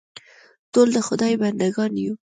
[0.73, 2.13] ټول د خدای بنده ګان یو.